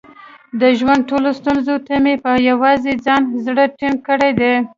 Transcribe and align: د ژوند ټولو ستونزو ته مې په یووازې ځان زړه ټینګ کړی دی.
د 0.59 0.61
ژوند 0.79 1.01
ټولو 1.09 1.29
ستونزو 1.39 1.75
ته 1.87 1.95
مې 2.03 2.15
په 2.23 2.31
یووازې 2.49 2.93
ځان 3.05 3.21
زړه 3.45 3.65
ټینګ 3.77 3.97
کړی 4.07 4.31
دی. 4.39 4.53